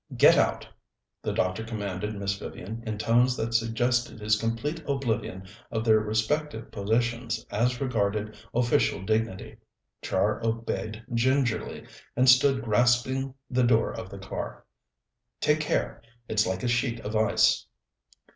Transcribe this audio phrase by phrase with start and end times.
[0.17, 0.65] "Get out,"
[1.21, 6.71] the doctor commanded Miss Vivian, in tones that suggested his complete oblivion of their respective
[6.71, 9.57] positions as regarded official dignity.
[10.01, 11.85] Char obeyed gingerly,
[12.15, 14.65] and stood grasping the door of the car.
[15.39, 17.67] "Take care; it's like a sheet of ice."